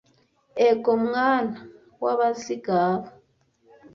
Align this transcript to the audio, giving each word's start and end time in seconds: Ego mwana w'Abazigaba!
Ego 0.69 0.91
mwana 1.05 1.49
w'Abazigaba! 2.03 3.07